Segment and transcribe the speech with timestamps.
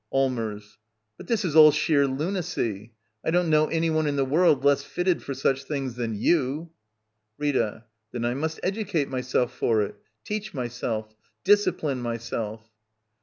[0.11, 0.79] Allmers.
[1.15, 2.93] But this is all sheer lunacy!
[3.23, 6.71] I don't know any one in the world less fitted for such things than you.
[7.37, 7.85] Rita.
[8.11, 9.93] Then I must educate myself for it;
[10.23, 12.67] teach myself; discipline myself.